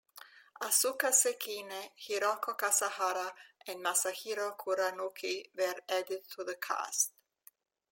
Asuka 0.67 1.11
Sekine, 1.13 1.91
Hiroko 2.05 2.55
Kasahara 2.57 3.31
and 3.67 3.83
Masahiro 3.85 4.57
Kuranuki 4.57 5.51
were 5.55 5.75
added 5.89 6.27
to 6.31 6.43
the 6.43 6.55
cast. 6.55 7.13